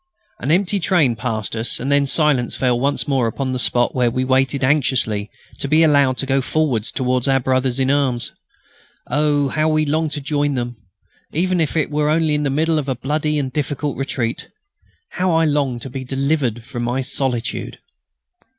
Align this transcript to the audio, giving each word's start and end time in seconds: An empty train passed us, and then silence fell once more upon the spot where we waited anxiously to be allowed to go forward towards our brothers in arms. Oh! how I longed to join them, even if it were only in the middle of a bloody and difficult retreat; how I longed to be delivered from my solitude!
An 0.39 0.49
empty 0.49 0.79
train 0.79 1.15
passed 1.15 1.55
us, 1.55 1.79
and 1.79 1.91
then 1.91 2.07
silence 2.07 2.55
fell 2.55 2.79
once 2.79 3.07
more 3.07 3.27
upon 3.27 3.51
the 3.51 3.59
spot 3.59 3.93
where 3.93 4.09
we 4.09 4.23
waited 4.25 4.63
anxiously 4.63 5.29
to 5.59 5.67
be 5.67 5.83
allowed 5.83 6.17
to 6.17 6.25
go 6.25 6.41
forward 6.41 6.81
towards 6.85 7.27
our 7.27 7.39
brothers 7.39 7.79
in 7.79 7.91
arms. 7.91 8.31
Oh! 9.11 9.49
how 9.49 9.77
I 9.77 9.83
longed 9.83 10.13
to 10.13 10.19
join 10.21 10.55
them, 10.55 10.75
even 11.33 11.61
if 11.61 11.77
it 11.77 11.91
were 11.91 12.09
only 12.09 12.33
in 12.33 12.41
the 12.41 12.49
middle 12.49 12.79
of 12.79 12.89
a 12.89 12.95
bloody 12.95 13.37
and 13.37 13.53
difficult 13.53 13.95
retreat; 13.95 14.47
how 15.11 15.33
I 15.33 15.45
longed 15.45 15.83
to 15.83 15.89
be 15.91 16.03
delivered 16.03 16.63
from 16.63 16.81
my 16.81 17.03
solitude! 17.03 17.77